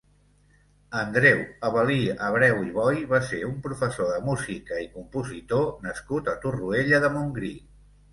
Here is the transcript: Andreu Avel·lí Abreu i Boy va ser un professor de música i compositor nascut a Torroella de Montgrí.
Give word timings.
Andreu 0.99 1.41
Avel·lí 1.67 1.97
Abreu 2.27 2.63
i 2.67 2.71
Boy 2.77 2.97
va 3.11 3.19
ser 3.27 3.41
un 3.49 3.53
professor 3.65 4.09
de 4.13 4.23
música 4.31 4.79
i 4.85 4.87
compositor 4.95 5.69
nascut 5.85 6.33
a 6.33 6.35
Torroella 6.47 7.03
de 7.05 7.13
Montgrí. 7.19 7.53